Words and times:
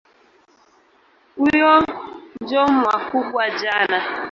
Uyo 1.47 1.71
njo 2.41 2.63
mwakugwa 2.77 3.43
jana. 3.61 3.99